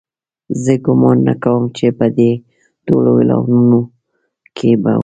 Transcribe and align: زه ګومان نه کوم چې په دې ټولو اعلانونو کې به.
زه 0.63 0.73
ګومان 0.85 1.17
نه 1.27 1.33
کوم 1.43 1.63
چې 1.77 1.87
په 1.97 2.07
دې 2.17 2.31
ټولو 2.87 3.09
اعلانونو 3.17 3.79
کې 4.57 4.71
به. 4.81 4.93